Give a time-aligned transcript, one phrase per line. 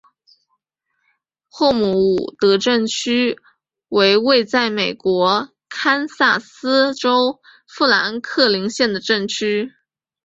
[1.47, 3.37] 霍姆伍德镇区
[3.89, 9.75] 为位在美国堪萨斯州富兰克林县的镇区。